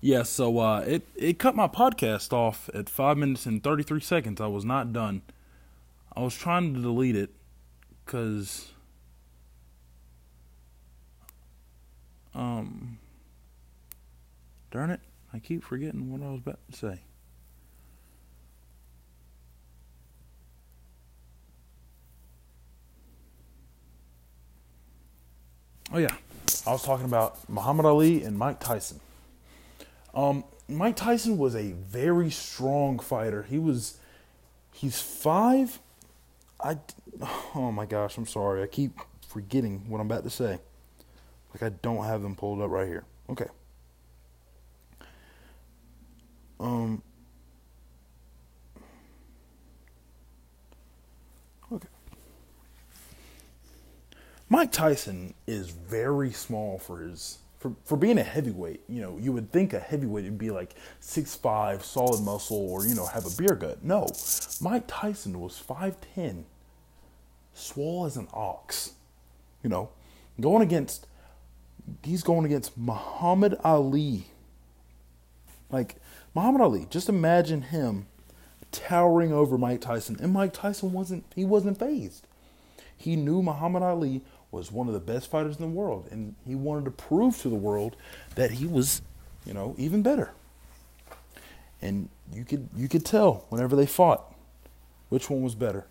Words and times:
Yeah, 0.00 0.22
so 0.22 0.58
uh, 0.58 0.80
it 0.86 1.06
it 1.16 1.38
cut 1.38 1.56
my 1.56 1.66
podcast 1.66 2.32
off 2.32 2.70
at 2.72 2.88
five 2.88 3.16
minutes 3.16 3.46
and 3.46 3.62
thirty 3.62 3.82
three 3.82 4.00
seconds. 4.00 4.40
I 4.40 4.46
was 4.46 4.64
not 4.64 4.92
done. 4.92 5.22
I 6.14 6.20
was 6.20 6.36
trying 6.36 6.74
to 6.74 6.80
delete 6.80 7.16
it 7.16 7.30
because 8.04 8.68
um 12.34 12.98
darn 14.70 14.90
it, 14.90 15.00
I 15.32 15.40
keep 15.40 15.64
forgetting 15.64 16.12
what 16.12 16.22
I 16.26 16.30
was 16.30 16.40
about 16.40 16.58
to 16.70 16.76
say. 16.76 17.00
Oh 25.92 25.98
yeah, 25.98 26.14
I 26.66 26.72
was 26.72 26.82
talking 26.82 27.06
about 27.06 27.48
Muhammad 27.48 27.86
Ali 27.86 28.22
and 28.22 28.38
Mike 28.38 28.60
Tyson. 28.60 29.00
Um, 30.14 30.44
Mike 30.68 30.96
Tyson 30.96 31.38
was 31.38 31.54
a 31.54 31.72
very 31.72 32.30
strong 32.30 32.98
fighter. 32.98 33.42
He 33.42 33.58
was, 33.58 33.98
he's 34.72 35.00
five. 35.00 35.78
I, 36.62 36.78
oh 37.54 37.70
my 37.72 37.86
gosh, 37.86 38.16
I'm 38.16 38.26
sorry. 38.26 38.62
I 38.62 38.66
keep 38.66 38.98
forgetting 39.28 39.88
what 39.88 40.00
I'm 40.00 40.06
about 40.06 40.24
to 40.24 40.30
say. 40.30 40.58
Like 41.52 41.62
I 41.62 41.68
don't 41.82 42.04
have 42.04 42.22
them 42.22 42.34
pulled 42.34 42.60
up 42.60 42.70
right 42.70 42.86
here. 42.86 43.04
Okay. 43.30 43.46
Um. 46.60 47.02
Okay. 51.72 51.88
Mike 54.48 54.72
Tyson 54.72 55.34
is 55.46 55.70
very 55.70 56.32
small 56.32 56.78
for 56.78 57.00
his 57.00 57.38
for 57.58 57.74
for 57.84 57.96
being 57.96 58.18
a 58.18 58.22
heavyweight. 58.22 58.82
You 58.88 59.02
know, 59.02 59.18
you 59.18 59.32
would 59.32 59.52
think 59.52 59.72
a 59.72 59.80
heavyweight 59.80 60.24
would 60.24 60.38
be 60.38 60.50
like 60.50 60.74
six 61.00 61.34
five, 61.34 61.84
solid 61.84 62.22
muscle, 62.22 62.56
or 62.56 62.86
you 62.86 62.94
know, 62.94 63.06
have 63.06 63.26
a 63.26 63.30
beer 63.36 63.54
gut. 63.54 63.84
No, 63.84 64.06
Mike 64.60 64.84
Tyson 64.86 65.40
was 65.40 65.58
five 65.58 65.96
ten, 66.14 66.46
swole 67.52 68.06
as 68.06 68.16
an 68.16 68.28
ox. 68.32 68.92
You 69.62 69.70
know, 69.70 69.90
going 70.40 70.62
against 70.62 71.06
he's 72.04 72.22
going 72.22 72.44
against 72.44 72.76
Muhammad 72.76 73.56
Ali. 73.64 74.26
Like 75.70 75.96
Muhammad 76.34 76.60
Ali, 76.62 76.86
just 76.88 77.08
imagine 77.08 77.62
him 77.62 78.06
towering 78.70 79.32
over 79.32 79.58
Mike 79.58 79.80
Tyson, 79.80 80.16
and 80.20 80.32
Mike 80.32 80.52
Tyson 80.52 80.92
wasn't 80.92 81.24
he 81.34 81.44
wasn't 81.44 81.78
phased. 81.78 82.26
He 82.96 83.16
knew 83.16 83.42
Muhammad 83.42 83.82
Ali 83.82 84.22
was 84.50 84.72
one 84.72 84.88
of 84.88 84.94
the 84.94 85.00
best 85.00 85.30
fighters 85.30 85.56
in 85.56 85.62
the 85.62 85.68
world, 85.68 86.08
and 86.10 86.34
he 86.46 86.54
wanted 86.54 86.84
to 86.86 86.90
prove 86.90 87.38
to 87.42 87.48
the 87.48 87.54
world 87.54 87.96
that 88.34 88.52
he 88.52 88.66
was, 88.66 89.02
you 89.44 89.52
know, 89.52 89.74
even 89.78 90.02
better. 90.02 90.32
And 91.80 92.08
you 92.32 92.44
could 92.44 92.68
you 92.74 92.88
could 92.88 93.04
tell 93.04 93.44
whenever 93.50 93.76
they 93.76 93.86
fought 93.86 94.34
which 95.08 95.30
one 95.30 95.42
was 95.42 95.54
better. 95.54 95.86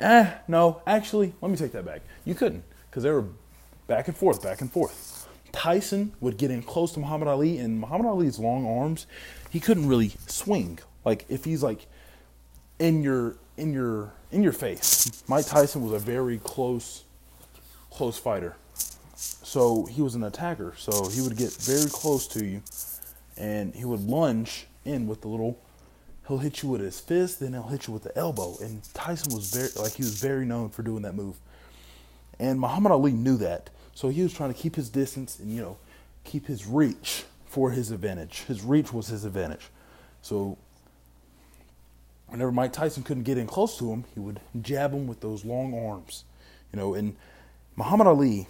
Eh, 0.00 0.30
no, 0.48 0.82
actually, 0.86 1.34
let 1.40 1.50
me 1.50 1.56
take 1.56 1.72
that 1.72 1.84
back. 1.84 2.02
You 2.24 2.34
couldn't, 2.34 2.64
because 2.90 3.04
they 3.04 3.10
were 3.10 3.26
back 3.86 4.08
and 4.08 4.16
forth, 4.16 4.42
back 4.42 4.60
and 4.60 4.70
forth. 4.70 5.28
Tyson 5.52 6.12
would 6.20 6.36
get 6.36 6.50
in 6.50 6.62
close 6.62 6.92
to 6.92 7.00
Muhammad 7.00 7.28
Ali, 7.28 7.58
and 7.58 7.78
Muhammad 7.78 8.06
Ali's 8.06 8.38
long 8.40 8.66
arms, 8.66 9.06
he 9.50 9.60
couldn't 9.60 9.86
really 9.86 10.12
swing. 10.26 10.80
Like 11.04 11.24
if 11.28 11.44
he's 11.44 11.62
like 11.62 11.86
in 12.78 13.02
your 13.02 13.36
in 13.56 13.72
your 13.72 14.12
in 14.30 14.42
your 14.42 14.52
face. 14.52 15.22
Mike 15.28 15.46
Tyson 15.46 15.82
was 15.82 15.92
a 15.92 15.98
very 15.98 16.38
close 16.38 17.04
close 17.90 18.18
fighter. 18.18 18.56
So 19.16 19.86
he 19.86 20.02
was 20.02 20.14
an 20.14 20.24
attacker. 20.24 20.74
So 20.76 21.08
he 21.08 21.20
would 21.20 21.36
get 21.36 21.52
very 21.52 21.88
close 21.90 22.26
to 22.28 22.44
you 22.44 22.62
and 23.36 23.74
he 23.74 23.84
would 23.84 24.00
lunge 24.00 24.66
in 24.84 25.06
with 25.06 25.22
the 25.22 25.28
little 25.28 25.58
he'll 26.26 26.38
hit 26.38 26.62
you 26.62 26.70
with 26.70 26.80
his 26.80 27.00
fist, 27.00 27.40
then 27.40 27.52
he'll 27.52 27.68
hit 27.68 27.86
you 27.86 27.92
with 27.92 28.02
the 28.02 28.16
elbow. 28.16 28.56
And 28.60 28.82
Tyson 28.94 29.34
was 29.34 29.52
very 29.52 29.68
like 29.76 29.92
he 29.94 30.02
was 30.02 30.20
very 30.20 30.44
known 30.44 30.70
for 30.70 30.82
doing 30.82 31.02
that 31.02 31.14
move. 31.14 31.36
And 32.38 32.58
Muhammad 32.58 32.92
Ali 32.92 33.12
knew 33.12 33.36
that. 33.38 33.70
So 33.94 34.08
he 34.08 34.22
was 34.22 34.32
trying 34.32 34.52
to 34.52 34.58
keep 34.58 34.74
his 34.74 34.88
distance 34.88 35.38
and, 35.38 35.52
you 35.52 35.60
know, 35.60 35.76
keep 36.24 36.46
his 36.46 36.66
reach 36.66 37.24
for 37.46 37.70
his 37.70 37.90
advantage. 37.90 38.40
His 38.42 38.62
reach 38.62 38.92
was 38.92 39.06
his 39.06 39.24
advantage. 39.24 39.68
So 40.22 40.58
whenever 42.34 42.50
Mike 42.50 42.72
Tyson 42.72 43.04
couldn't 43.04 43.22
get 43.22 43.38
in 43.38 43.46
close 43.46 43.78
to 43.78 43.92
him, 43.92 44.04
he 44.12 44.18
would 44.18 44.40
jab 44.60 44.92
him 44.92 45.06
with 45.06 45.20
those 45.20 45.44
long 45.44 45.72
arms. 45.72 46.24
You 46.72 46.80
know, 46.80 46.92
and 46.92 47.14
Muhammad 47.76 48.08
Ali, 48.08 48.48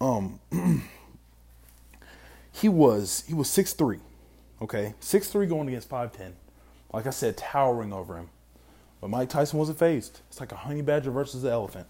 um, 0.00 0.40
he 2.52 2.68
was 2.68 3.22
he 3.28 3.32
was 3.32 3.48
six 3.48 3.74
three, 3.74 4.00
okay, 4.60 4.94
six 4.98 5.28
three 5.28 5.46
going 5.46 5.68
against 5.68 5.88
five 5.88 6.10
ten. 6.10 6.34
Like 6.92 7.06
I 7.06 7.10
said, 7.10 7.36
towering 7.36 7.92
over 7.92 8.16
him. 8.16 8.30
But 9.00 9.10
Mike 9.10 9.28
Tyson 9.28 9.60
wasn't 9.60 9.78
phased. 9.78 10.18
It's 10.30 10.40
like 10.40 10.50
a 10.50 10.56
honey 10.56 10.82
badger 10.82 11.12
versus 11.12 11.42
the 11.42 11.50
elephant. 11.50 11.86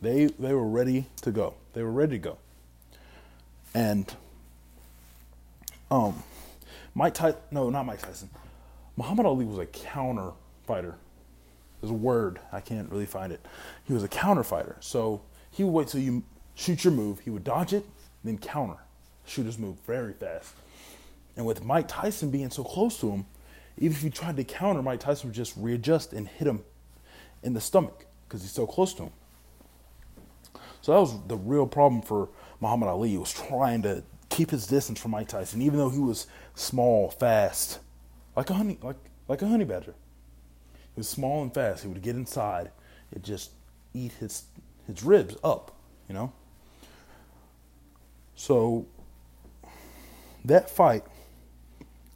They 0.00 0.26
they 0.26 0.52
were 0.52 0.66
ready 0.66 1.06
to 1.22 1.30
go. 1.30 1.54
They 1.74 1.84
were 1.84 1.92
ready 1.92 2.16
to 2.16 2.18
go. 2.18 2.38
And 3.72 4.12
um, 5.94 6.22
Mike 6.94 7.14
Tyson, 7.14 7.38
no, 7.52 7.70
not 7.70 7.86
Mike 7.86 8.02
Tyson. 8.02 8.28
Muhammad 8.96 9.26
Ali 9.26 9.44
was 9.44 9.58
a 9.58 9.66
counter 9.66 10.32
fighter. 10.66 10.96
There's 11.80 11.90
a 11.92 11.94
word 11.94 12.40
I 12.52 12.60
can't 12.60 12.90
really 12.90 13.06
find 13.06 13.32
it. 13.32 13.44
He 13.84 13.92
was 13.92 14.02
a 14.02 14.08
counter 14.08 14.42
fighter, 14.42 14.76
so 14.80 15.22
he 15.50 15.62
would 15.62 15.70
wait 15.70 15.88
till 15.88 16.00
you 16.00 16.24
shoot 16.56 16.82
your 16.82 16.92
move. 16.92 17.20
He 17.20 17.30
would 17.30 17.44
dodge 17.44 17.72
it, 17.72 17.84
then 18.24 18.38
counter, 18.38 18.78
shoot 19.24 19.46
his 19.46 19.56
move 19.56 19.76
very 19.86 20.14
fast. 20.14 20.54
And 21.36 21.46
with 21.46 21.64
Mike 21.64 21.86
Tyson 21.86 22.30
being 22.30 22.50
so 22.50 22.64
close 22.64 22.98
to 23.00 23.10
him, 23.10 23.26
even 23.78 23.96
if 23.96 24.02
he 24.02 24.10
tried 24.10 24.36
to 24.36 24.44
counter, 24.44 24.82
Mike 24.82 25.00
Tyson 25.00 25.28
would 25.28 25.36
just 25.36 25.54
readjust 25.56 26.12
and 26.12 26.26
hit 26.26 26.48
him 26.48 26.64
in 27.42 27.54
the 27.54 27.60
stomach 27.60 28.06
because 28.26 28.42
he's 28.42 28.52
so 28.52 28.66
close 28.66 28.94
to 28.94 29.04
him. 29.04 29.12
So 30.80 30.92
that 30.92 31.00
was 31.00 31.14
the 31.28 31.36
real 31.36 31.66
problem 31.66 32.02
for 32.02 32.28
Muhammad 32.60 32.88
Ali. 32.88 33.10
He 33.10 33.18
was 33.18 33.32
trying 33.32 33.82
to 33.82 34.02
keep 34.28 34.50
his 34.50 34.66
distance 34.66 35.00
from 35.00 35.12
Mike 35.12 35.28
Tyson, 35.28 35.62
even 35.62 35.78
though 35.78 35.90
he 35.90 35.98
was 35.98 36.26
small, 36.54 37.10
fast, 37.10 37.78
like 38.36 38.50
a 38.50 38.54
honey, 38.54 38.78
like 38.82 38.96
like 39.28 39.42
a 39.42 39.48
honey 39.48 39.64
badger. 39.64 39.94
He 40.94 41.00
was 41.00 41.08
small 41.08 41.42
and 41.42 41.52
fast. 41.52 41.82
He 41.82 41.88
would 41.88 42.02
get 42.02 42.16
inside 42.16 42.70
and 43.12 43.22
just 43.22 43.50
eat 43.92 44.12
his 44.12 44.44
his 44.86 45.02
ribs 45.02 45.36
up, 45.42 45.74
you 46.08 46.14
know. 46.14 46.32
So 48.36 48.86
that 50.44 50.68
fight 50.68 51.04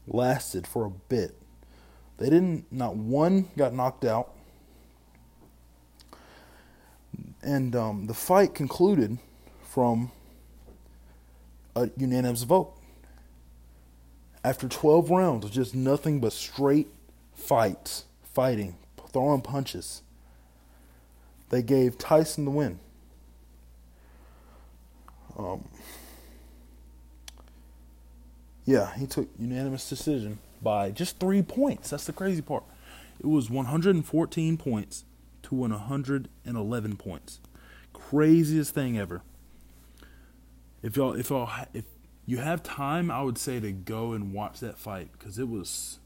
lasted 0.07 0.67
for 0.67 0.85
a 0.85 0.91
bit. 0.91 1.35
They 2.19 2.31
didn't. 2.31 2.67
Not 2.73 2.97
one 2.97 3.49
got 3.57 3.73
knocked 3.73 4.05
out, 4.05 4.33
and 7.43 7.75
um, 7.77 8.07
the 8.07 8.15
fight 8.15 8.55
concluded 8.55 9.19
from 9.63 10.11
a 11.75 11.91
unanimous 11.97 12.43
vote. 12.43 12.75
After 14.45 14.69
12 14.69 15.11
rounds 15.11 15.45
of 15.45 15.51
just 15.51 15.75
nothing 15.75 16.21
but 16.21 16.33
straight 16.33 16.89
fights, 17.34 18.05
fighting, 18.23 18.77
throwing 19.12 19.43
punches, 19.43 20.03
they 21.51 21.62
gave 21.62 21.99
Tyson 21.99 22.45
the 22.45 22.51
win. 22.51 22.78
Um, 25.39 25.69
yeah, 28.65 28.95
he 28.97 29.07
took 29.07 29.28
unanimous 29.39 29.89
decision 29.89 30.39
by 30.61 30.91
just 30.91 31.19
three 31.19 31.43
points. 31.43 31.91
That's 31.91 32.05
the 32.05 32.12
crazy 32.12 32.43
part. 32.43 32.65
It 33.21 33.27
was 33.27 33.51
114 33.51 34.57
points 34.57 35.05
to 35.45 35.55
111 35.55 36.97
points. 36.97 37.41
Craziest 37.92 38.75
thing 38.75 38.98
ever 38.98 39.22
if 40.83 40.97
y'all 40.97 41.15
if 41.15 41.30
y'all 41.30 41.51
if 41.75 41.84
you 42.27 42.39
have 42.39 42.63
time, 42.63 43.10
I 43.10 43.22
would 43.22 43.39
say 43.39 43.59
to 43.60 43.72
go 43.72 44.13
and 44.13 44.33
watch 44.33 44.60
that 44.60 44.78
fight 44.78 45.10
because 45.13 45.39
it 45.39 45.48
was 45.48 45.98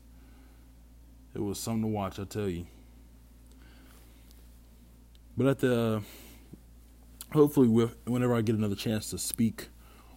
it 1.34 1.40
was 1.40 1.58
something 1.58 1.82
to 1.82 1.88
watch. 1.88 2.18
I 2.18 2.24
tell 2.24 2.48
you. 2.48 2.66
But 5.36 5.46
at 5.46 5.58
the 5.60 6.02
hopefully 7.32 7.68
whenever 8.04 8.34
I 8.34 8.42
get 8.42 8.54
another 8.54 8.74
chance 8.74 9.10
to 9.10 9.18
speak 9.18 9.68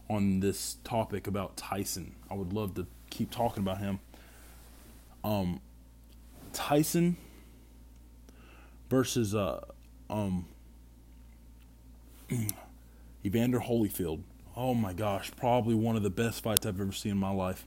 on 0.10 0.42
this 0.42 0.78
topic 0.84 1.28
about 1.28 1.57
Tyson, 1.57 2.16
I 2.30 2.36
would 2.36 2.54
love 2.54 2.75
to 2.75 2.86
keep 3.10 3.31
talking 3.31 3.63
about 3.63 3.80
him. 3.80 4.00
Um, 5.24 5.62
Tyson 6.54 7.18
versus 8.90 9.34
uh 9.34 9.62
um 10.10 10.46
Evander 13.25 13.60
Holyfield 13.60 14.22
oh 14.56 14.74
my 14.74 14.94
gosh, 14.94 15.31
probably 15.36 15.75
one 15.75 15.96
of 15.96 16.04
the 16.04 16.10
best 16.10 16.44
fights 16.44 16.66
I've 16.66 16.80
ever 16.80 16.92
seen 16.92 17.13
in 17.13 17.18
my 17.18 17.31
life. 17.31 17.66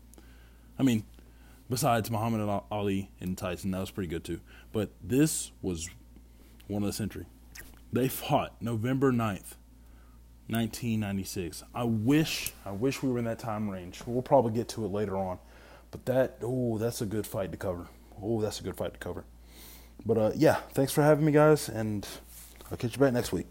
I 0.79 0.83
mean, 0.83 1.05
besides 1.69 2.11
Muhammad 2.11 2.63
Ali 2.71 3.11
and 3.21 3.37
Tyson, 3.37 3.71
that 3.73 3.81
was 3.81 3.91
pretty 3.91 4.09
good 4.09 4.25
too. 4.25 4.41
But 4.73 4.91
this 5.03 5.51
was 5.61 5.89
one 6.67 6.83
of 6.83 6.87
the 6.87 6.93
century. 6.93 7.27
They 7.93 8.09
fought 8.09 8.55
November 8.61 9.13
9th, 9.13 9.57
1996. 10.49 11.65
I 11.75 11.85
wish, 11.85 12.53
I 12.65 12.73
wish 12.73 13.03
we 13.03 13.11
were 13.11 13.19
in 13.19 13.25
that 13.25 13.39
time 13.39 13.69
range. 13.69 14.03
We'll 14.07 14.23
probably 14.23 14.53
get 14.53 14.69
to 14.71 14.85
it 14.85 14.89
later 14.89 15.17
on. 15.17 15.39
But 15.91 16.05
that, 16.07 16.37
oh, 16.43 16.79
that's 16.79 17.01
a 17.01 17.07
good 17.07 17.27
fight 17.27 17.51
to 17.53 17.59
cover. 17.59 17.87
Oh, 18.23 18.41
that's 18.41 18.61
a 18.61 18.63
good 18.63 18.77
fight 18.77 18.93
to 18.93 18.99
cover. 18.99 19.25
But 20.05 20.19
uh, 20.19 20.33
yeah, 20.37 20.57
thanks 20.73 20.93
for 20.93 21.03
having 21.03 21.25
me, 21.25 21.33
guys, 21.33 21.69
and 21.69 22.07
I'll 22.71 22.77
catch 22.77 22.93
you 22.93 22.99
back 22.99 23.13
next 23.13 23.33
week. 23.33 23.47